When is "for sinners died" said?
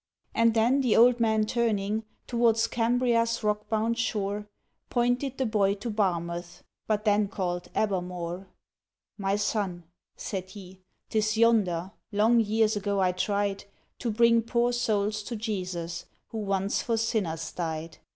16.81-17.99